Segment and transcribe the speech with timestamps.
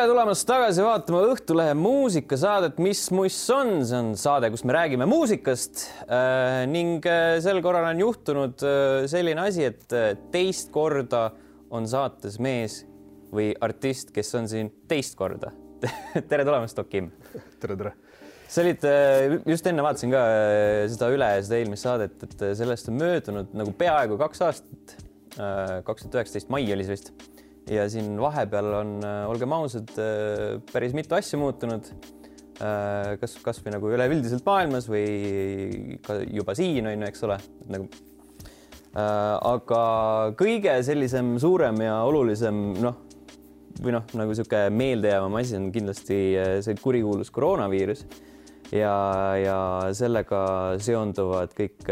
[0.00, 5.04] tere tulemast tagasi vaatama Õhtulehe muusikasaadet Mis muss on, see on saade, kus me räägime
[5.04, 11.26] muusikast äh, ning äh, sel korral on juhtunud äh, selline asi, et äh, teist korda
[11.68, 12.78] on saates mees
[13.28, 15.52] või artist, kes on siin teist korda
[16.30, 17.10] tere tulemast, Doc Kim.
[17.60, 17.92] tere, tere.
[18.48, 20.22] sa olid äh,, just enne vaatasin ka
[20.94, 24.96] seda üle, seda eelmist saadet, et sellest on möödunud nagu peaaegu kaks aastat.
[25.36, 27.12] kaks tuhat üheksateist mai oli see vist
[27.70, 31.90] ja siin vahepeal on, äh, olgem ausad, äh, päris mitu asja muutunud.
[32.60, 37.38] Äh, kas kasvõi nagu üleüldiselt maailmas või ka juba siin on ju, eks ole,
[37.72, 37.88] nagu.
[38.90, 39.82] aga
[40.34, 42.96] kõige sellisem suurem ja olulisem noh,
[43.78, 46.18] või noh, nagu niisugune meeldejäävam asi on kindlasti
[46.66, 48.02] see kurikuulus koroonaviirus
[48.74, 48.96] ja,
[49.38, 49.60] ja
[49.94, 50.42] sellega
[50.82, 51.86] seonduvad kõik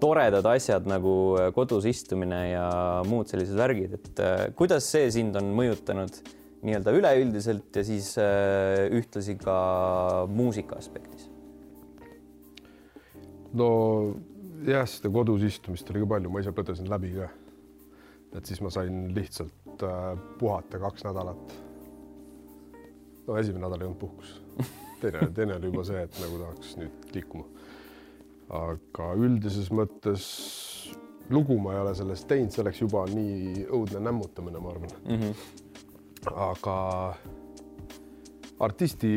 [0.00, 2.66] toredad asjad nagu äh, kodus istumine ja
[3.08, 6.20] muud sellised värgid, et äh, kuidas see sind on mõjutanud
[6.66, 9.58] nii-öelda üleüldiselt ja siis äh, ühtlasi ka
[10.30, 11.28] muusika aspektis?
[13.58, 13.68] no
[14.68, 17.30] jah, seda kodus istumist oli ka palju, ma ise põdesin läbi ka.
[18.38, 19.86] et siis ma sain lihtsalt
[20.38, 21.54] puhata kaks nädalat.
[23.26, 24.36] no esimene nädal ei olnud puhkus,
[25.02, 27.48] teine, teine oli juba see, et nagu tahaks nüüd liikuma
[28.48, 30.24] aga üldises mõttes
[31.30, 35.18] lugu ma ei ole sellest teinud, see oleks juba nii õudne nämmutamine, ma arvan mm.
[35.20, 35.34] -hmm.
[36.48, 36.76] aga
[38.64, 39.12] artisti,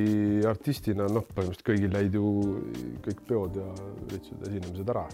[0.47, 2.31] artistina noh, põhimõtteliselt kõigil jäid ju
[3.07, 3.67] kõik peod ja
[4.07, 5.05] üritused, esinemised ära.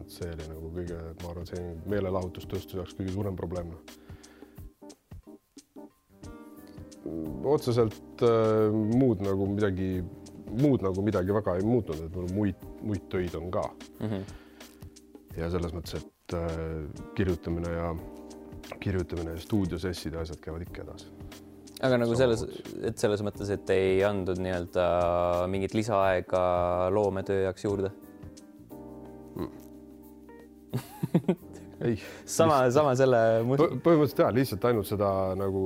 [0.00, 3.74] et see oli nagu kõige, ma arvan, see meelelahutustööstuse jaoks kõige suurem probleem.
[7.50, 10.02] otseselt äh, muud nagu midagi
[10.50, 13.64] muud nagu midagi väga ei muutnud, et mul muid, muid töid on ka
[14.00, 14.08] mm.
[14.08, 14.24] -hmm.
[15.38, 17.94] ja selles mõttes, et äh, kirjutamine ja
[18.80, 21.08] kirjutamine ja stuudiosessid ja asjad käivad ikka edasi.
[21.82, 22.44] aga nagu selles,
[22.82, 24.86] et selles mõttes, et ei andnud nii-öelda
[25.48, 26.42] mingit lisaaega
[26.92, 27.90] loometöö jaoks juurde
[29.36, 29.50] mm.
[31.86, 31.96] ei.
[32.24, 35.10] sama, sama selle põhimõtteliselt jah, lihtsalt ainult seda
[35.40, 35.64] nagu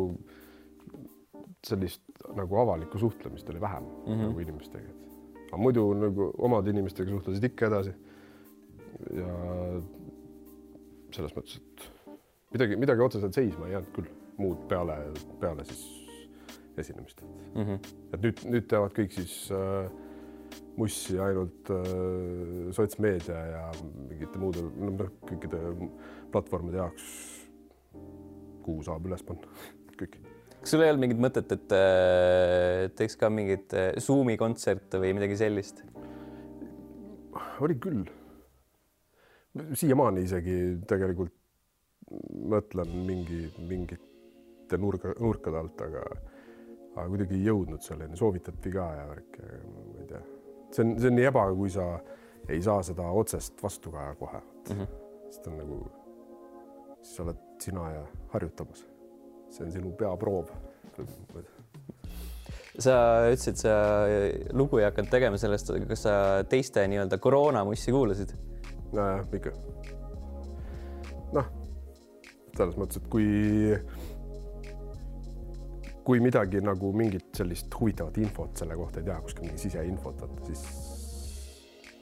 [1.64, 2.03] sellist
[2.36, 4.22] nagu avalikku suhtlemist oli vähem mm -hmm.
[4.26, 4.88] nagu inimestega.
[5.46, 7.94] aga muidu nagu omade inimestega suhtlesid ikka edasi.
[9.14, 9.26] ja
[11.12, 11.90] selles mõttes, et
[12.52, 14.96] midagi, midagi otseselt seisma ei jäänud küll, muud peale,
[15.40, 16.08] peale siis
[16.76, 17.62] esinemist mm.
[17.62, 17.78] -hmm.
[18.12, 19.90] et nüüd, nüüd teevad kõik siis äh,
[20.76, 23.64] mussi ainult äh, sotsmeedia ja
[24.08, 25.60] mingite muude, noh, kõikide
[26.32, 27.04] platvormide jaoks,
[28.62, 30.18] kuhu saab üles panna kõik
[30.64, 35.12] kas sul ei olnud mingit mõtet, et äh, teeks ka mingit äh, Zoomi kontserte või
[35.16, 35.84] midagi sellist?
[37.60, 38.06] oli küll.
[39.76, 40.54] siiamaani isegi
[40.88, 41.34] tegelikult
[42.54, 46.06] mõtlen mingi, mingite nurga, nurkade alt, aga,
[46.94, 50.22] aga kuidagi ei jõudnud selleni, soovitati ka ja värk ja ma ei tea.
[50.70, 51.90] see on, see on nii ebaga, kui sa
[52.48, 54.80] ei saa seda otsest vastukaja kohe mm.
[54.80, 54.98] -hmm.
[55.28, 55.78] siis ta on nagu,
[57.02, 58.86] siis oled sina ja harjutamas
[59.54, 60.50] see on sinu peaproov.
[62.78, 62.94] sa
[63.30, 63.74] ütlesid, sa
[64.52, 66.14] lugu ei hakanud tegema sellest, kas sa
[66.50, 68.34] teiste nii-öelda koroonamussi kuulasid?
[68.94, 69.52] nojah, ikka.
[71.34, 71.50] noh,
[72.56, 73.28] selles mõttes, et kui,
[76.06, 80.50] kui midagi nagu mingit sellist huvitavat infot selle kohta ei tea, kuskil mingi siseinfot, vaata
[80.50, 80.64] siis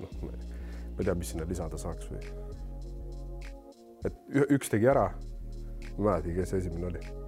[0.01, 2.23] noh, ma ei tea, mis sinna lisada saaks või.
[4.09, 4.23] et
[4.57, 7.22] üks tegi ära, ma ei mäletagi, kes esimene oli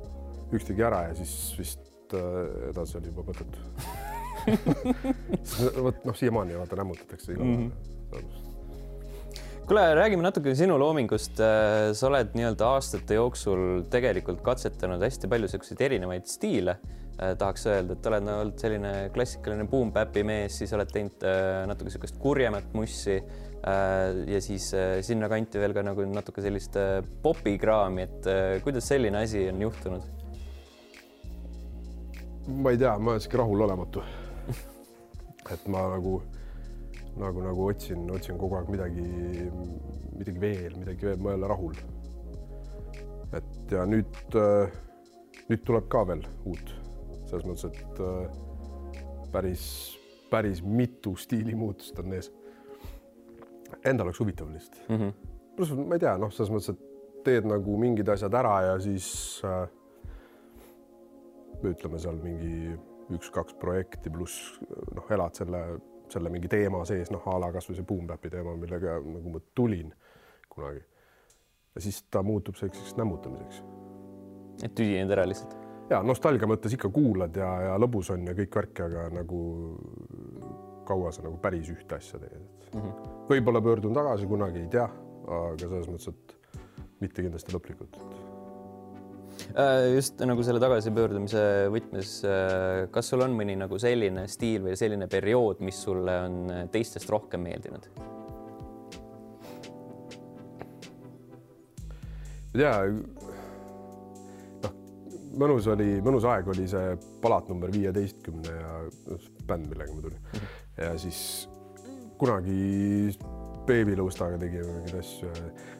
[0.58, 3.58] üks tegi ära ja siis vist äh, edasi oli juba mõttetu
[5.84, 8.24] vot noh, siiamaani vaata nämmutatakse igal mm -hmm.
[9.68, 11.40] kuule, räägime natuke sinu loomingust.
[11.40, 16.76] Äh, sa oled nii-öelda aastate jooksul tegelikult katsetanud hästi palju selliseid erinevaid stiile.
[17.14, 21.26] Äh, tahaks öelda, et oled no, olnud selline klassikaline boom-bap'i mees, siis oled teinud
[21.70, 23.22] natuke niisugust kurjemat mussi
[24.28, 24.66] ja siis
[25.00, 26.76] sinnakanti veel ka nagu natuke sellist
[27.22, 28.26] popikraami, et
[28.66, 30.23] kuidas selline asi on juhtunud?
[32.46, 34.02] Ma ei tea, ma olen sihuke rahulolematu.
[35.52, 36.22] et ma nagu,
[37.16, 39.04] nagu, nagu otsin, otsin kogu aeg midagi,
[40.18, 41.76] midagi veel, midagi veel, ma ei ole rahul.
[43.34, 44.38] et ja nüüd,
[45.50, 46.72] nüüd tuleb ka veel uut,
[47.26, 49.66] selles mõttes, et äh, päris,
[50.30, 52.30] päris mitu stiilimuutust on ees.
[53.84, 54.96] Endal oleks huvitav lihtsalt mm.
[54.96, 55.30] -hmm.
[55.56, 59.08] pluss ma ei tea, noh, selles mõttes, et teed nagu mingid asjad ära ja siis
[59.44, 59.64] äh,
[61.72, 62.74] ütleme seal mingi
[63.14, 64.58] üks-kaks projekti pluss
[64.94, 65.62] noh, elad selle,
[66.12, 69.42] selle mingi teema sees, noh a la kasvõi see Boom Bapi teema, millega nagu ma
[69.56, 69.92] tulin
[70.52, 70.82] kunagi.
[71.74, 73.62] ja siis ta muutub selliseks nämmutamiseks.
[74.62, 75.56] et tüdined ära lihtsalt?
[75.90, 79.40] ja nostalgia mõttes ikka kuulad ja, ja lõbus on ja kõik värk, aga nagu
[80.88, 82.38] kaua sa nagu päris ühte asja teed
[82.74, 83.10] mm -hmm..
[83.30, 84.88] võib-olla pöördun tagasi kunagi, ei tea,
[85.24, 86.60] aga selles mõttes, et
[87.00, 87.98] mitte kindlasti lõplikult.
[89.54, 91.40] Äh, just nagu selle tagasipöördumise
[91.70, 96.40] võtmes, äh, kas sul on mõni nagu selline stiil või selline periood, mis sulle on
[96.74, 97.86] teistest rohkem meeldinud?
[102.54, 102.74] ei tea,
[104.66, 104.74] noh,
[105.38, 108.74] mõnus oli, mõnus aeg oli see palat number viieteistkümne ja
[109.46, 110.18] bänd, millega ma tulin.
[110.32, 110.52] -hmm.
[110.82, 111.20] ja siis
[112.18, 113.14] kunagi
[113.68, 115.30] beebilõustaga tegime mingeid asju.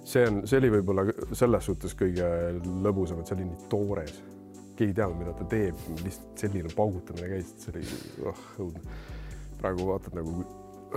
[0.07, 2.27] see on, see oli võib-olla selles suhtes kõige
[2.85, 4.21] lõbusam, et see oli nii toores.
[4.75, 8.99] keegi ei teadnud, mida ta teeb, lihtsalt selline paugutamine käis, et see oli oh, õudne.
[9.61, 10.45] praegu vaatad nagu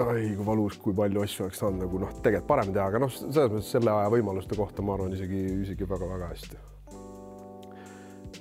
[0.05, 3.13] ai kui valus, kui palju asju oleks saanud nagu noh, tegelikult parem teha, aga noh,
[3.13, 6.63] selles mõttes selle aja võimaluste kohta ma arvan isegi, isegi väga-väga hästi.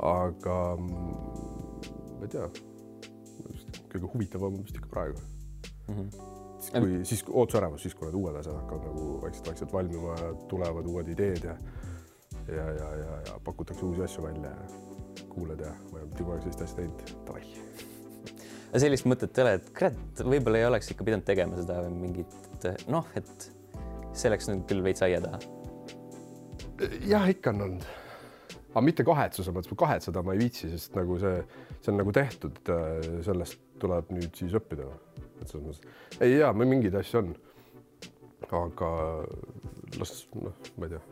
[0.06, 2.48] aga ma ei tea,
[3.92, 5.20] kõige huvitavam vist ikka praegu
[5.88, 5.94] mm.
[5.94, 6.35] -hmm
[6.66, 10.88] siis kui, siis ootusärevus, siis kui need uued asjad hakkavad nagu vaikselt-vaikselt valmima ja tulevad
[10.90, 11.56] uued ideed ja
[12.48, 16.24] ja, ja, ja, ja pakutakse uusi asju välja ja kuulad ja ma ei ole mitte
[16.24, 17.42] kunagi sellist asja teinud, davai.
[18.84, 22.66] sellist mõtet ei ole, et kurat, võib-olla ei oleks ikka pidanud tegema seda või mingit
[22.92, 23.48] noh, et
[24.16, 25.40] see läks nüüd küll veits aia taha.
[27.08, 27.88] jah, ikka on olnud,
[28.72, 31.40] aga mitte kahetsuse mõttes, kahetseda ma ei viitsi, sest nagu see,
[31.80, 32.62] see on nagu tehtud,
[33.26, 34.88] sellest tuleb nüüd siis õppida
[35.40, 35.80] et selles mõttes
[36.24, 37.28] ei jaa, mingeid asju on.
[38.46, 38.88] aga
[39.98, 41.02] las noh, ma ei tea.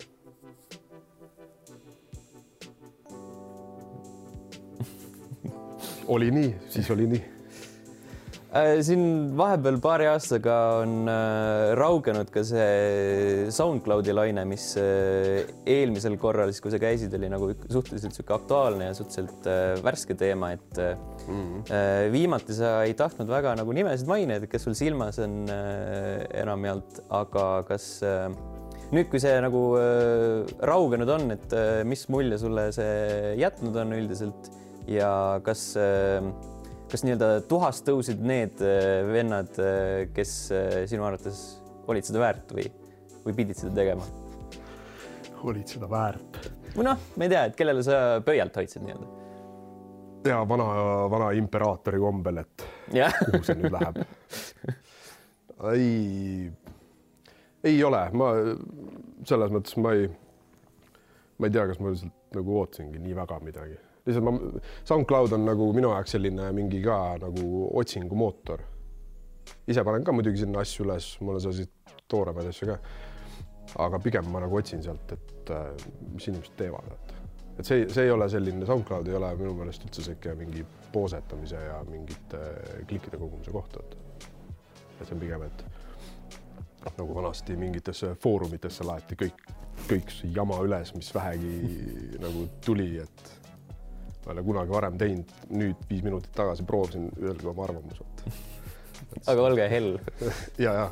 [6.14, 7.33] oli nii, siis oli nii
[8.54, 16.52] siin vahepeal paari aastaga on äh, raugenud ka see SoundCloudi laine, mis äh, eelmisel korral,
[16.52, 19.50] siis kui sa käisid, oli nagu suhteliselt sihuke aktuaalne ja suhteliselt
[19.82, 22.12] värske teema, et mm -hmm.
[22.14, 28.04] viimati sa ei tahtnud väga nagu nimesid mainida, kes sul silmas on enamjaolt, aga kas
[28.94, 29.66] nüüd, kui see nagu
[30.62, 34.50] raugenud on, et mis mulje sulle see jätnud on üldiselt
[34.86, 35.74] ja kas
[36.94, 41.40] kas nii-öelda tuhast tõusid need äh, vennad, äh, kes äh, sinu arvates
[41.90, 42.68] olid seda väärt või,
[43.24, 44.06] või pidid seda tegema?
[45.44, 46.38] olid seda väärt?
[46.76, 49.08] või noh, ma ei tea, et kellele sa pöialt hoidsid nii-öelda?
[50.30, 50.68] ja vana,
[51.10, 53.10] vana imperaatori kombel, et ja.
[53.24, 53.98] kuhu see nüüd läheb
[55.74, 56.52] ei,
[57.72, 58.30] ei ole, ma
[59.26, 60.06] selles mõttes ma ei,
[61.42, 65.46] ma ei tea, kas ma lihtsalt nagu ootasingi nii väga midagi lihtsalt ma, SoundCloud on
[65.48, 67.48] nagu minu jaoks selline mingi ka nagu
[67.80, 68.62] otsingumootor.
[69.68, 72.78] ise panen ka muidugi sinna asju üles, mul on selliseid tooremaid asju ka.
[73.84, 77.14] aga pigem ma nagu otsin sealt, et äh, mis inimesed teevad, et,
[77.58, 81.62] et see, see ei ole selline, SoundCloud ei ole minu meelest üldse sihuke mingi poosetamise
[81.64, 82.42] ja mingite
[82.88, 84.28] klikkide kogumise koht, et,
[85.00, 85.64] et see on pigem, et
[86.98, 89.40] nagu vanasti mingitesse foorumitesse laeti kõik,
[89.88, 93.43] kõik see jama üles, mis vähegi nagu tuli, et
[94.24, 98.24] ma ei ole kunagi varem teinud, nüüd viis minutit tagasi proovisin, öelge oma arvamused.
[99.26, 99.98] aga olge hell.
[100.64, 100.86] ja, ja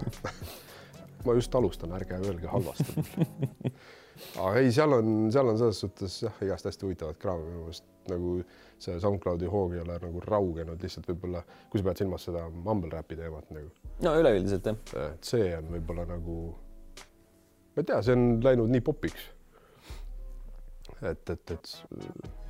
[1.25, 3.07] ma just alustan, ärge öelge halvasti.
[4.43, 7.89] aga ei, seal on, seal on selles suhtes jah, igast hästi huvitavat kraami minu meelest
[8.11, 8.35] nagu
[8.83, 12.91] see SoundCloudi hoog ei ole nagu raugenud, lihtsalt võib-olla, kui sa pead silmas seda mumble
[12.93, 13.71] rap'i teemat nagu.
[14.03, 14.81] no üleüldiselt jah.
[15.13, 16.37] et see on võib-olla nagu,
[16.99, 19.29] ma ei tea, see on läinud nii popiks.
[21.01, 22.42] et, et, et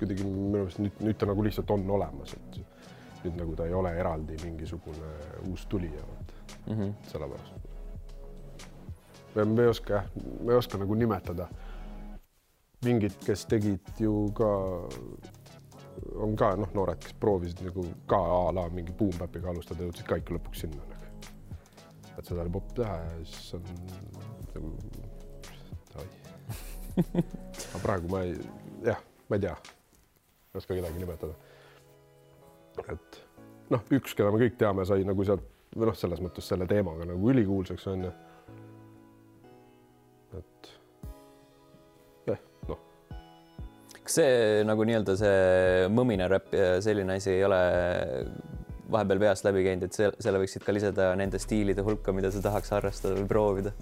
[0.00, 2.60] kuidagi minu meelest nüüd, nüüd ta nagu lihtsalt on olemas, et
[3.24, 5.10] nüüd nagu ta ei ole eraldi mingisugune
[5.50, 6.34] uus tulija, vot
[6.66, 6.92] mm -hmm.
[7.12, 7.52] sellepärast.
[9.34, 10.06] me ei oska jah,
[10.40, 11.48] me ei oska nagu nimetada
[12.84, 14.48] mingid, kes tegid ju ka,
[16.16, 20.16] on ka noh, noored, kes proovisid nagu ka a la mingi boom-bap'iga alustada, jõudsid ka
[20.16, 20.96] ikka lõpuks sinna nagu.
[22.18, 23.62] et seda oli popp teha ja siis on
[24.54, 24.72] nagu,
[27.74, 28.34] aga praegu ma ei,
[28.84, 29.56] jah, ma ei tea
[30.50, 31.34] ei oska kedagi nimetada.
[32.88, 33.22] et
[33.70, 37.06] noh, üks, keda me kõik teame, sai nagu sealt või noh, selles mõttes selle teemaga
[37.06, 38.12] nagu ülikuulsaks on ju.
[40.40, 40.70] et
[42.32, 42.40] jah,
[42.70, 42.80] noh.
[44.00, 47.62] kas see nagu nii-öelda see mõmine räpp ja selline asi ei ole
[48.90, 52.74] vahepeal peast läbi käinud, et selle võiksid ka lisada nende stiilide hulka, mida sa tahaks
[52.74, 53.74] harrastada või proovida?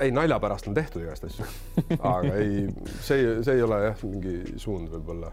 [0.00, 1.46] Ei, nalja pärast on tehtud igast asju,
[2.14, 2.66] aga ei,
[3.00, 5.32] see, see ei ole jah, mingi suund võib-olla,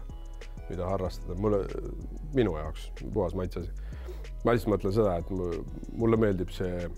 [0.70, 1.64] mida harrastada, mulle,
[2.36, 3.74] minu jaoks puhas maitse asi.
[4.44, 5.32] ma lihtsalt mõtlen seda, et
[6.00, 6.88] mulle meeldib see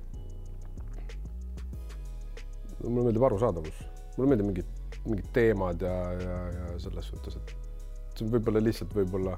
[2.85, 3.83] mulle meeldib arusaadavus,
[4.17, 4.73] mulle meeldib mingid,
[5.07, 7.55] mingid teemad ja, ja, ja selles suhtes, et
[8.15, 9.37] see on võib-olla lihtsalt võib-olla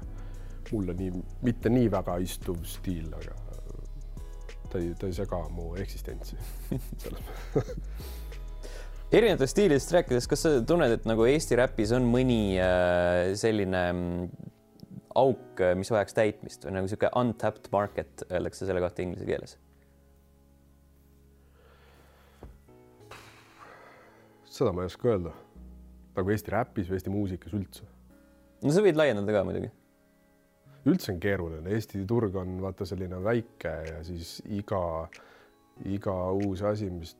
[0.69, 3.33] mulle nii, mitte nii väga istuv stiil, aga
[4.69, 6.37] ta ei, ta ei sega mu eksistentsi
[9.09, 14.27] erinevatest stiilidest rääkides, kas sa tunned, et nagu Eesti räpis on mõni äh, selline mm,
[15.17, 19.57] auk, mis vajaks täitmist või nagu niisugune untapped market, öeldakse selle kohta inglise keeles?
[24.59, 25.31] seda ma ei oska öelda.
[26.17, 27.85] nagu Eesti räpis või Eesti muusikas üldse.
[28.61, 29.71] no sa võid laiendada ka muidugi.
[30.85, 35.07] üldse on keeruline, Eesti turg on vaata selline väike ja siis iga,
[35.87, 37.15] iga uus asi, mis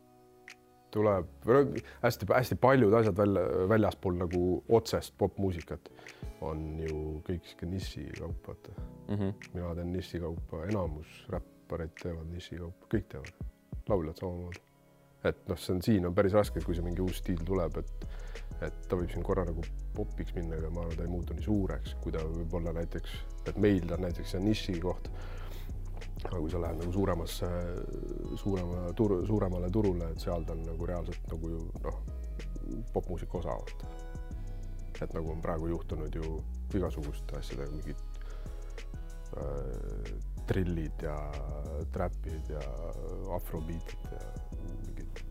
[0.92, 1.50] tuleb
[2.04, 4.42] hästi-hästi paljud asjad välja, väljaspool nagu
[4.80, 5.92] otsest popmuusikat
[6.46, 9.16] on ju kõik sihuke nišikaup, vaata mm.
[9.16, 9.34] -hmm.
[9.54, 13.48] mina teen nišikaupa, enamus räppareid teevad nišikaupa, kõik teevad,
[13.90, 14.62] lauljad samamoodi.
[15.24, 18.06] et noh, see on, siin on päris raske, kui see mingi uus stiil tuleb, et,
[18.62, 19.66] et ta võib siin korra nagu
[19.96, 23.18] popiks minna, aga ma arvan, ta ei muutu nii suureks, kui ta võib olla näiteks,
[23.52, 25.12] et meil ta näiteks see niši koht
[26.24, 27.50] aga kui sa lähed nagu suuremasse,
[28.42, 32.02] suurema turu, suuremale turule, et seal ta on nagu reaalselt nagu ju noh,
[32.94, 33.86] popmuusika osa, vaata.
[35.00, 36.40] et nagu on praegu juhtunud ju
[36.76, 38.00] igasuguste asjadega, mingid
[39.40, 40.12] äh,
[40.50, 41.16] trillid ja
[41.94, 42.62] trapid ja
[43.36, 44.22] afrobeatid ja
[44.58, 45.24] mingid,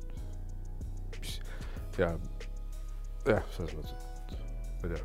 [1.19, 1.39] mis
[1.99, 2.13] ja
[3.27, 5.05] jah, selles mõttes, et ma ei tea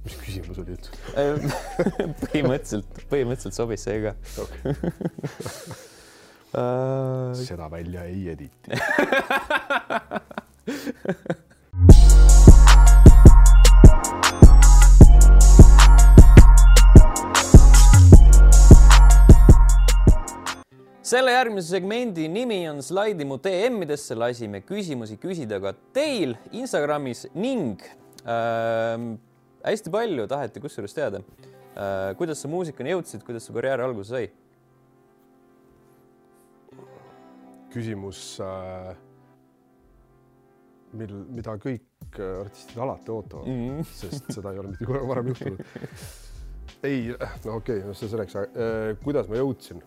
[0.04, 0.90] mis küsimus oli üldse
[2.24, 4.14] põhimõtteliselt, põhimõtteliselt sobis see ka.
[4.46, 4.60] Okay.
[6.50, 7.30] Uh...
[7.38, 8.74] seda välja ei editi.
[21.10, 27.82] Selle järgmise segmendi nimi on Slaidi mu DM-idesse, lasime küsimusi küsida ka teil Instagramis ning
[28.22, 28.98] äh,
[29.66, 31.22] hästi palju taheti kusjuures teada.
[31.42, 31.59] äh,,
[32.18, 34.30] kuidas sa muusikani jõudsid, kuidas su karjäär alguse sai?
[37.70, 38.96] küsimus äh,,
[40.98, 43.92] mil, mida kõik artistid alati ootavad mm, -hmm.
[44.00, 45.62] sest seda ei ole mitte kunagi varem juhtunud.
[46.82, 48.48] ei, no okei okay,, no see selleks äh,,
[49.04, 49.82] kuidas ma jõudsin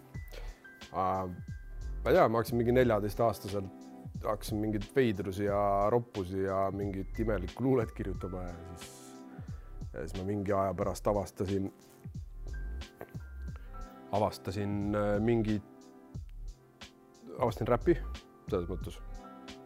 [0.94, 0.94] äh,?
[0.96, 3.84] ma ei tea, ma hakkasin mingi neljateistaastaselt
[4.24, 8.93] hakkasin mingeid veidrusi ja roppusi ja mingit imelikku luulet kirjutama ja siis
[9.94, 11.70] ja siis ma mingi aja pärast avastasin,
[14.12, 15.90] avastasin äh, mingit,
[17.38, 17.98] avastasin räpi
[18.50, 19.00] selles mõttes,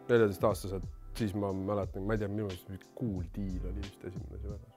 [0.08, 4.40] neljateistaastaselt, siis ma mäletan, ma ei tea, minu arust mingi Cool Deal oli vist esimene
[4.42, 4.76] see väljas.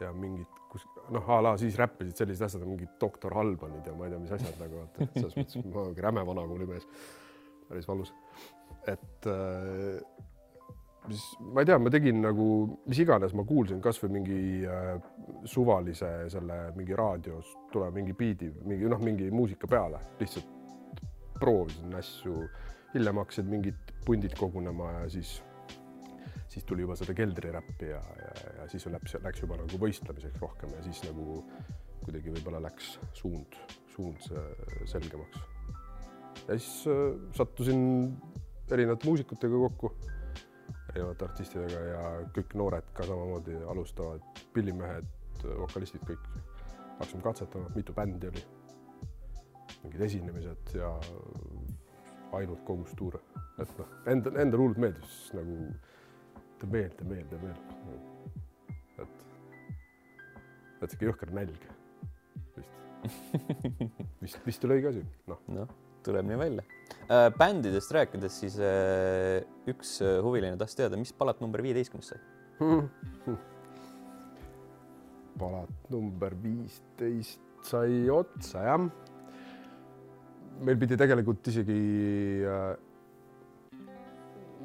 [0.00, 4.08] ja mingid, kus noh, a la siis räppisid sellised asjad, mingid doktor Albanid ja ma
[4.08, 6.88] ei tea, mis asjad nagu vaata, selles mõttes ma olen räme vanakoolimees,
[7.68, 8.14] päris valus.
[8.90, 10.13] et äh,
[11.08, 12.46] mis, ma ei tea, ma tegin nagu
[12.88, 14.94] mis iganes, ma kuulsin kasvõi mingi äh,
[15.50, 20.52] suvalise selle mingi raadios tuleb mingi biidi, mingi noh, mingi muusika peale, lihtsalt
[21.40, 22.44] proovisin asju.
[22.94, 25.40] hiljem hakkasid mingid pundid kogunema ja siis,
[26.48, 30.70] siis tuli juba seda keldriräppi ja, ja, ja siis läks, läks juba nagu võistlemiseks rohkem
[30.76, 31.40] ja siis nagu
[32.04, 33.58] kuidagi võib-olla läks suund,
[33.96, 34.22] suund
[34.86, 35.42] selgemaks.
[36.46, 37.82] ja siis äh, sattusin
[38.70, 39.92] erinevate muusikutega kokku
[40.94, 42.02] erinevate artistidega ja
[42.34, 45.08] kõik noored ka samamoodi alustavad, pillimehed,
[45.44, 46.28] vokalistid, kõik.
[46.94, 48.42] hakkasime katsetama, mitu bändi oli,
[49.82, 50.92] mingid esinemised ja
[52.38, 53.20] ainult kogus tuure,
[53.58, 55.58] et noh, enda, endale hullult meeldis nagu
[56.60, 57.66] teeb meelt, teeb meelt, teeb meelt.
[59.02, 59.24] et,
[60.82, 61.66] et sihuke jõhker nälg
[62.54, 62.78] vist
[64.22, 65.66] vist, vist lõi ka siin, noh no
[66.04, 66.64] tuleb nii välja.
[67.08, 72.20] Bändidest rääkides, siis äh, üks äh, huviline tahtis teada, mis palat number viieteistkümnest sai?
[75.40, 78.84] Palat number viisteist sai otsa, jah.
[80.64, 81.78] meil pidi tegelikult isegi
[82.46, 82.74] äh,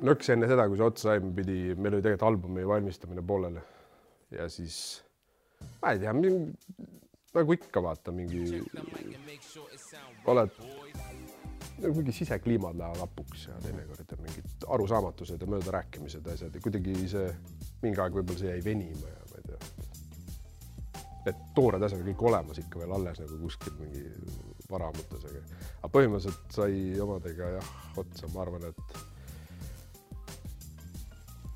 [0.06, 3.64] nõks enne seda, kui see otsa sai, pidi, meil oli tegelikult albumi valmistamine pooleli.
[4.36, 4.76] Ja siis
[5.82, 6.14] ma ei tea,
[7.36, 8.62] nagu ikka vaata mingi,
[10.30, 10.62] oled
[11.88, 17.28] mingi sisekliimad lähevad hapuks ja teinekord on mingid arusaamatused ja möödarääkimised, asjad ja kuidagi see
[17.84, 19.60] mingi aeg võib-olla see jäi venima ja ma ei tea.
[21.26, 24.06] Need toored asjad kõik olemas ikka veel alles nagu kuskil mingi
[24.70, 25.44] varamutes, aga,
[25.82, 27.72] aga põhimõtteliselt sai omadega jah
[28.02, 28.98] otsa, ma arvan, et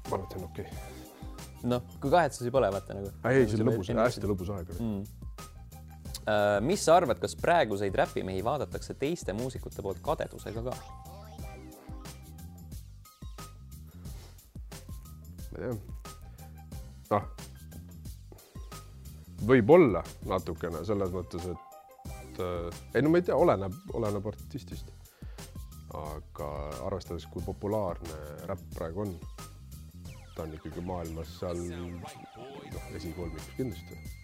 [0.09, 1.67] ma arvan, et see on okei okay..
[1.75, 3.13] noh, kui kahetsusi pole, vaata nagu.
[3.29, 5.22] ei, see oli lõbus, hästi lõbus aeg oli mm
[6.23, 10.75] Äh, mis sa arvad, kas praeguseid räpimehi vaadatakse teiste muusikute poolt kadedusega ka?
[15.51, 15.73] ma ei tea.
[17.11, 17.27] noh,
[19.51, 24.95] võib-olla natukene selles mõttes, et äh, ei no ma ei tea, oleneb, oleneb artistist.
[25.91, 26.49] aga
[26.87, 29.15] arvestades, kui populaarne räpp praegu on,
[30.37, 34.22] ta on ikkagi maailmas seal noh, esikolmikus kindlasti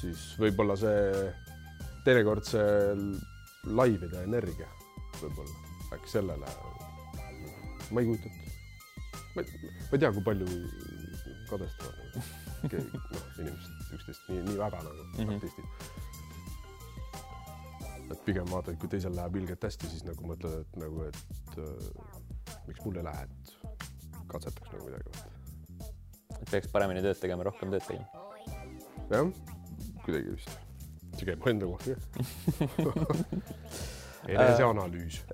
[0.00, 1.32] siis võib-olla see
[2.06, 2.68] teinekord see
[3.68, 4.68] laivide energia
[5.18, 6.46] võib-olla äkki sellele,
[7.90, 8.50] ma ei kujuta ette.
[9.34, 10.46] ma ei, tea, kui palju
[11.48, 15.34] kadestavad noh, inimesed üksteist nii, nii väga nagu mm -hmm.
[15.34, 15.66] artistid.
[18.12, 22.58] et pigem vaatad, kui teisel läheb ilgelt hästi, siis nagu mõtled, et nagu, et äh,
[22.66, 23.46] miks mul ei lähe, et
[24.26, 25.08] katsetaks nagu midagi.
[26.40, 28.08] et peaks paremini tööd tegema, rohkem tööd tegema.
[29.10, 29.26] jah,
[30.08, 30.50] kuidagi vist.
[31.18, 31.84] see käib enda kohta
[34.28, 35.16] ka eneseanalüüs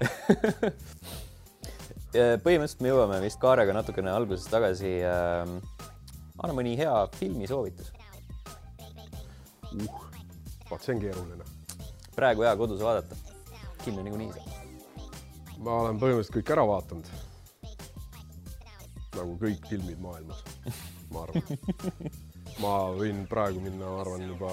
[2.45, 5.45] põhimõtteliselt me jõuame vist Kaarega natukene alguses tagasi äh,
[6.41, 7.89] anna mõni hea filmisoovitus
[9.75, 10.01] uh,.
[10.71, 11.45] vaat see on keeruline.
[12.15, 13.15] praegu hea kodus vaadata.
[13.85, 14.49] kinno niikuinii saab.
[15.59, 17.07] ma olen põhimõtteliselt kõik ära vaadanud.
[19.15, 20.41] nagu kõik filmid maailmas,
[21.11, 21.45] ma arvan.
[22.63, 24.53] ma võin praegu minna, ma arvan juba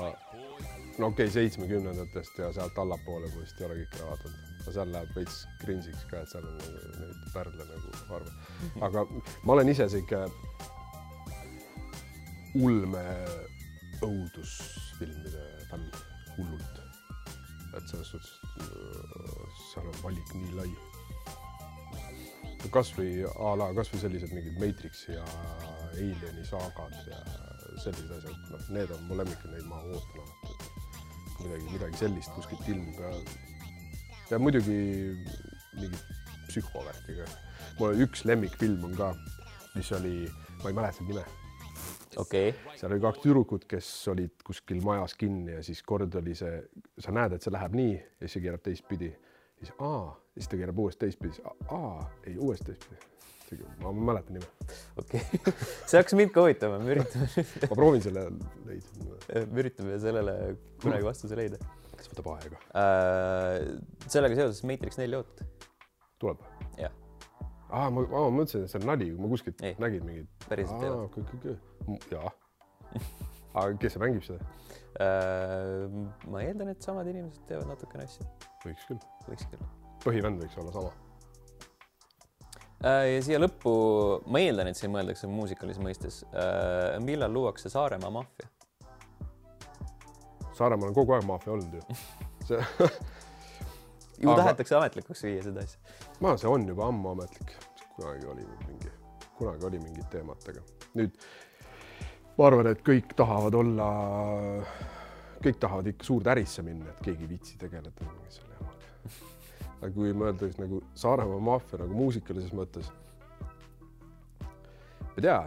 [0.98, 4.48] no okei okay,, seitsmekümnendatest ja sealt allapoole ma vist ei ole kõike ära vaadanud.
[4.66, 8.36] no seal läheb veits cringe'iks ka, et seal on nagu neid pärle nagu harva.
[8.88, 9.06] aga
[9.44, 10.22] ma olen ise sihuke
[12.60, 13.06] ulme
[14.02, 15.88] õudusfilmide fänn
[16.38, 16.82] hullult.
[17.78, 20.72] et selles suhtes äh, seal on valik nii lai.
[22.72, 25.24] kasvõi a la kasvõi sellised mingid Matrixi ja
[25.92, 27.24] Alieni saagad ja
[27.80, 32.36] sellised asjad, noh, need on mu lemmikud, neid ma ootan alati, et midagi, midagi sellist
[32.36, 33.16] kuskilt ilmub ja
[34.32, 34.78] ja muidugi
[35.76, 36.04] mingit
[36.48, 37.28] psühhovärki ka.
[37.80, 39.12] mul üks lemmikfilm on ka,
[39.76, 40.16] mis oli,
[40.64, 41.26] ma ei mäleta nime.
[42.20, 42.52] Okay..
[42.76, 46.58] seal oli kaks tüdrukut, kes olid kuskil majas kinni ja siis kord oli see,
[47.00, 47.94] sa näed, et see läheb nii?
[47.96, 49.14] Ja siis see keerab teistpidi,
[49.62, 51.96] siis aa, siis ta keerab uuesti teistpidi, aa,
[52.28, 53.11] ei uuesti teistpidi.
[53.82, 54.48] Ma ei mäleta nime.
[54.98, 55.54] okei okay.
[55.90, 58.26] see hakkas mind ka huvitama, me üritame ma proovin selle
[58.68, 59.46] leida.
[59.52, 60.36] me üritame sellele
[60.84, 61.60] kunagi vastuse leida.
[61.98, 63.68] see võtab aega äh,.
[64.08, 65.48] sellega seoses Matrix neli ootate?
[66.22, 66.46] tuleb?
[66.80, 66.96] jah.
[67.70, 70.48] aa, ma, ma mõtlesin, et see on nali, ma kuskilt nägin mingit.
[70.48, 71.58] päriselt ei ole.
[72.14, 72.34] jaa.
[73.54, 74.42] aga kes see mängib seda
[75.02, 75.86] äh,?
[76.32, 78.28] ma eeldan, et samad inimesed teevad natukene asju.
[78.66, 79.08] võiks küll.
[79.30, 79.72] võiks küll.
[80.06, 81.11] põhivend võiks olla sama.
[82.82, 83.72] Ja siia lõppu,
[84.32, 86.98] ma eeldan, et siin mõeldakse muusikalises mõistes äh,.
[87.04, 88.50] millal luuakse Saaremaa maffia?
[90.58, 92.00] Saaremaal on kogu aeg maffia olnud ju
[92.48, 92.62] see
[94.22, 94.42] ju aga...
[94.44, 95.80] tahetakse ametlikuks viia seda asja.
[96.22, 97.54] ma, see on juba ammu ametlik,
[97.96, 98.92] kunagi oli mingi,
[99.38, 100.64] kunagi oli mingid teemad, aga
[101.00, 101.18] nüüd
[102.38, 103.90] ma arvan, et kõik tahavad olla,
[105.44, 108.92] kõik tahavad ikka suurde ärisse minna, et keegi ei viitsi tegeleda selle jamaga.
[109.82, 112.90] aga kui mõelda siis nagu Saaremaa maffia nagu muusikalises mõttes,
[115.02, 115.38] ma ei tea,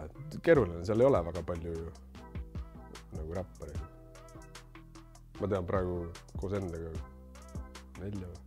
[0.43, 1.85] keeruline, seal ei ole väga palju ju
[3.15, 3.79] nagu räppareid.
[5.39, 5.95] ma tean praegu
[6.39, 6.91] koos endaga
[8.01, 8.41] nelja või?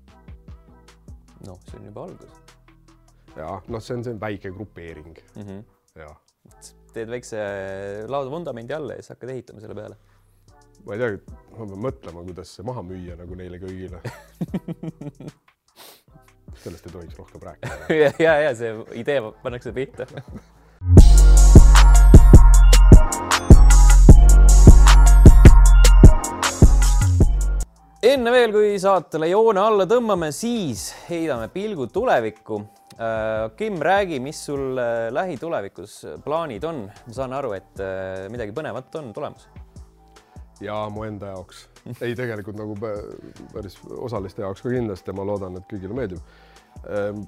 [1.49, 2.39] noh, see on juba algus.
[3.37, 5.43] ja noh, see on see väike grupeering mm.
[5.43, 5.65] -hmm.
[6.05, 6.13] ja
[6.93, 7.41] teed väikse
[8.09, 9.97] lauda vundamendi alla ja siis hakkad ehitama selle peale.
[10.85, 11.21] ma ei teagi,
[11.57, 14.03] ma pean mõtlema, kuidas see maha müüa nagu neile kõigile
[16.65, 20.09] sellest ei tohiks rohkem rääkida ja, ja, ja see idee pannakse pihta
[28.09, 32.63] enne veel, kui saatele joone alla tõmbame, siis heidame pilgu tulevikku
[32.99, 36.81] Äh, Kim, räägi, mis sul äh, lähitulevikus plaanid on?
[37.07, 39.45] ma saan aru, et äh, midagi põnevat on tulemas.
[40.61, 41.69] ja mu enda jaoks,
[42.03, 42.75] ei tegelikult nagu
[43.53, 46.19] päris osaliste jaoks ka kindlasti, ma loodan, et kõigile meeldib.
[46.89, 47.25] Ähm,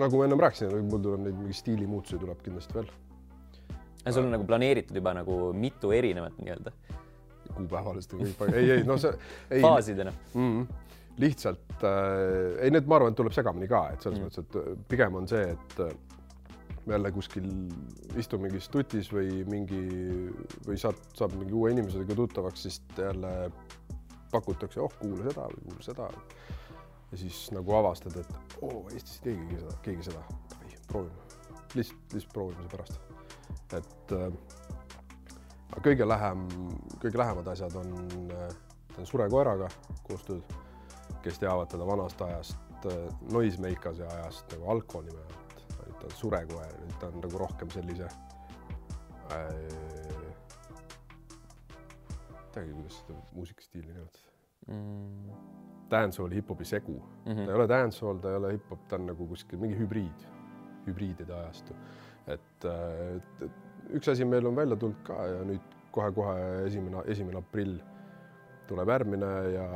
[0.00, 2.92] nagu ma ennem rääkisin, mul tuleb neid mingi stiilimuutusi tuleb kindlasti veel.
[4.10, 6.72] sul on nagu planeeritud juba nagu mitu erinevat nii-öelda?
[7.52, 9.12] kuupäevalised ja kõik, ei, ei no see.
[9.66, 10.48] faasidena mm.
[10.48, 10.88] -hmm
[11.20, 14.30] lihtsalt äh,, ei need, ma arvan, et tuleb segamini ka, et selles mm.
[14.30, 15.90] mõttes, et äh, pigem on see, et äh,
[16.88, 17.48] jälle kuskil
[18.18, 19.82] istun mingis tutis või mingi
[20.66, 23.50] või saad, saab mingi uue inimesega tuttavaks, siis jälle
[24.32, 26.08] pakutakse, oh, kuula seda või kuula seda.
[27.12, 30.24] Ja siis nagu avastad, et oo Eestis ei teegi seda, keegi seda,
[30.88, 31.28] proovime,
[31.74, 33.00] lihtsalt, lihtsalt proovime seepärast.
[33.78, 36.48] et äh, kõige lähem,
[36.98, 37.94] kõige lähemad asjad on,
[38.92, 39.68] teen surekoeraga
[40.08, 40.60] koostööd
[41.22, 45.62] kes teavad teda vanast ajast, äh, Noisemakers ajast nagu Alko nime alt,
[46.00, 48.08] ta on surekoer, ta on nagu rohkem sellise
[49.30, 49.46] äh,.
[52.52, 54.31] teagi, kuidas seda muusikastiili nimetada.
[54.66, 55.40] mm..
[55.92, 57.44] Dancehalli hip-hopi segu mm, -hmm.
[57.44, 60.26] ta ei ole dancehall, ta ei ole hip-hop, ta on nagu kuskil mingi hübriid,
[60.86, 61.74] hübriidide ajastu.
[62.26, 67.38] et, et, et üks asi meil on välja tulnud ka ja nüüd kohe-kohe esimene, esimene
[67.38, 67.78] aprill
[68.68, 69.68] tuleb järgmine ja,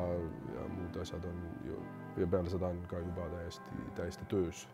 [0.54, 1.80] ja muud asjad on ju
[2.16, 4.68] ja peale seda on ka juba täiesti, täiesti töös.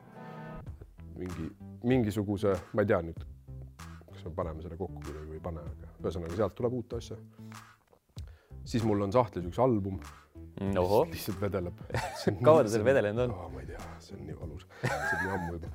[1.17, 1.51] mingi,
[1.85, 3.19] mingisuguse, ma ei tea nüüd,
[4.13, 7.19] kas me paneme selle kokku kuidagi või ei pane, aga ühesõnaga sealt tuleb uut asja.
[8.65, 9.99] Siis mul on sahtlis üks album,
[10.79, 11.81] ohoh, lihtsalt vedeleb.
[12.47, 13.55] kaua ta seal vedelenud on?
[13.55, 15.73] ma ei tea, see on nii valus, see on nii ammu juba.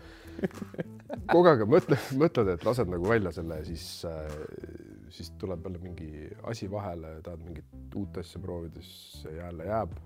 [1.33, 4.35] kogu aeg mõtled, mõtled, et lased nagu välja selle siis äh,,
[5.13, 9.97] siis tuleb jälle mingi asi vahele, tahad mingit uut asja proovida, siis see jälle jääb.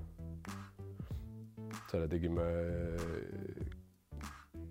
[1.91, 2.47] selle tegime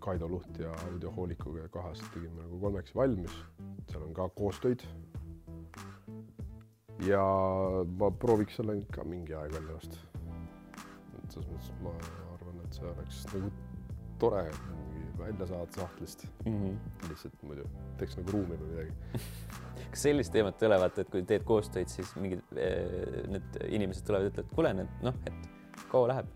[0.00, 3.34] Kaido Luht ja audiohoolikuga kahest tegime nagu kolmekesi valmis,
[3.90, 4.84] seal on ka koostöid.
[7.06, 7.22] Ja
[8.00, 9.96] ma prooviks selle nüüd ka mingi aeg välja lasta.
[11.22, 11.92] et selles mõttes ma
[12.34, 13.50] arvan, et see oleks nagu
[14.20, 16.74] tore mingi välja saada sahtlist, Mhm.
[17.08, 17.64] lihtsalt muidu
[17.98, 18.92] teeks nagu ruumi või midagi.
[19.90, 24.04] kas sellist teemat ei ole, vaata, et kui teed koostööd, siis mingid eh, need inimesed
[24.06, 25.50] tulevad ja ütlevad, kuule, need noh, et
[25.90, 26.26] kaua läheb,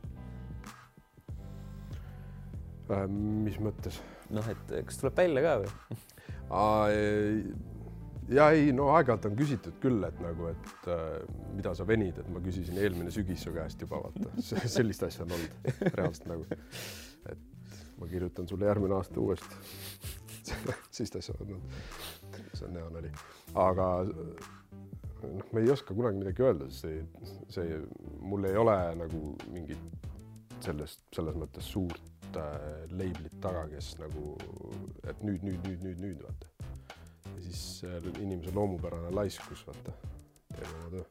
[2.93, 3.97] Äh, mis mõttes?
[4.35, 5.71] noh, et kas tuleb välja ka või?
[8.33, 11.17] ja ei, no aeg-ajalt on küsitud küll, et nagu, et äh,
[11.57, 14.33] mida sa venid, et ma küsisin eelmine sügis su käest juba vaata,
[14.77, 16.47] sellist asja on olnud reaalselt nagu,
[17.31, 19.61] et ma kirjutan sulle järgmine aasta uuesti.
[20.91, 21.79] sellist asja on olnud,
[22.53, 23.13] see on hea nali,
[23.67, 27.05] aga noh, me ei oska kunagi midagi öelda, see,
[27.53, 27.79] see
[28.21, 30.11] mul ei ole nagu mingit
[30.65, 34.35] sellest, selles mõttes suurt äh, leiblit taga, kes nagu,
[35.05, 36.54] et nüüd, nüüd, nüüd, nüüd, nüüd vaata.
[37.27, 39.93] Ja siis äh, inimese loomupärane laiskus, vaata,
[40.55, 41.05] teeb oma töö.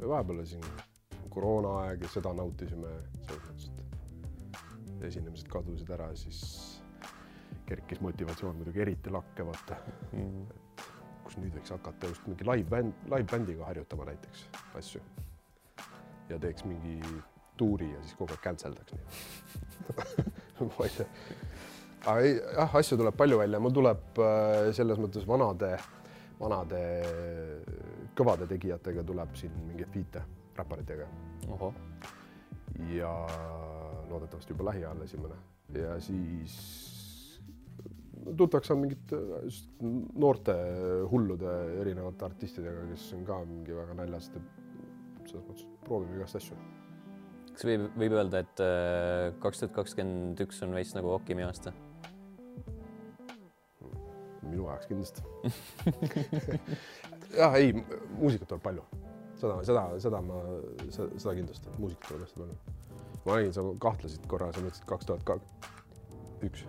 [0.00, 0.64] ja vahepeal oli siin
[1.30, 2.92] koroonaaeg ja seda nautisime
[3.26, 3.70] selles mõttes,
[4.98, 6.42] et esinemised kadusid ära, siis
[7.68, 9.76] kerkis motivatsioon muidugi eriti lakke, vaata,
[11.24, 14.46] kus nüüd võiks hakata just mingi live-bänd, live-bändiga harjutama näiteks
[14.80, 15.02] asju.
[16.28, 16.98] ja teeks mingi
[17.56, 19.04] tuuri ja siis kogu aeg cancel daks nii.
[20.78, 21.06] ma ei tea.
[22.16, 25.74] jah, asju tuleb palju välja, mul tuleb äh, selles mõttes vanade,
[26.38, 26.82] vanade
[28.18, 30.22] kõvade tegijatega tuleb siin mingeid fiite
[30.58, 31.08] räpparitega.
[32.94, 33.12] Ja
[34.08, 35.38] loodetavasti juba lähiajal esimene.
[35.74, 36.54] Ja siis
[38.38, 39.58] tutvaks saan mingite äh,
[40.14, 40.54] noorte
[41.10, 44.30] hullude erinevate artistidega, kes on ka mingi väga näljas,
[45.26, 46.56] selles mõttes proovime igast asju.
[47.52, 48.60] Kas võib, võib öelda, et
[49.42, 51.74] kaks tuhat kakskümmend üks on veits nagu Okimi aasta?
[54.50, 55.22] Minu ajaks kindlasti
[57.40, 57.72] jah, ei,
[58.18, 58.84] muusikat tuleb palju,
[59.40, 60.42] seda, seda, seda ma,
[60.92, 62.76] seda kindlasti, muusikat tuleb hästi palju.
[63.24, 65.26] ma nägin, sa kahtlesid korra, sa mõtlesid kaks tuhat
[66.46, 66.64] üks,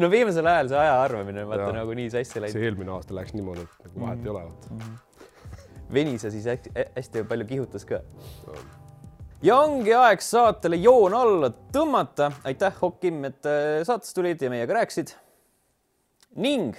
[0.00, 2.56] no viimasel ajal see aja arvamine vaata nagu nii sassi läinud.
[2.56, 4.90] see eelmine aasta läks niimoodi, et nagu vahet ei ole, vaata.
[5.94, 8.02] venis ja siis hästi, hästi palju kihutas ka.
[9.46, 12.30] ja ongi aeg saatele joon alla tõmmata.
[12.46, 15.16] aitäh, Okim, et äh, saatesse tulid ja meiega rääkisid.
[16.36, 16.76] Ning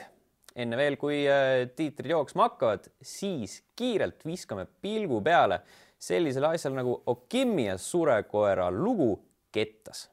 [0.55, 5.61] enne veel, kui äh, tiitrid jooksma hakkavad, siis kiirelt viskame pilgu peale
[6.01, 9.13] sellisele asjale nagu Okimi ja surekoera lugu
[9.51, 10.09] Kettas.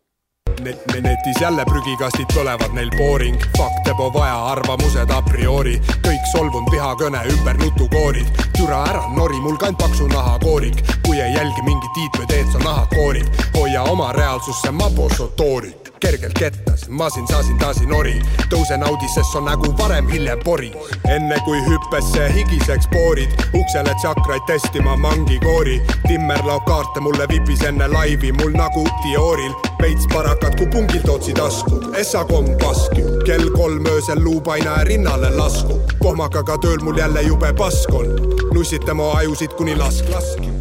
[0.64, 6.72] Net, netis jälle prügikastid põlevad neil booring, fakte po vaja, arvamused a priori, kõik solvunud
[6.74, 12.18] vihakõne ümber nutukoorid, türa ära nori mul kand paksu nahakoorik, kui ei jälgi mingi tiit
[12.18, 18.15] või teed sa nahakoorid, hoia oma reaalsusse ma posotoorik kergelt kettas, masin, sasin, tasin ori,
[18.51, 20.73] tõuse naudi, sest on nägu varem, hiljem pori.
[21.09, 27.63] enne kui hüppesse higiseks poorid, uksele tsakraid testima mangi koori, timmer laob kaarte mulle vipis
[27.69, 33.87] enne laivi, mul nagu Dioril, veits parakad, kui pungilt otsi tasku, essakomm pask, kell kolm
[33.87, 38.15] öösel luupaina rinnale lasku, kohmakaga tööl mul jälle jube pask on,
[38.55, 40.58] nussitama ajusid kuni lask lask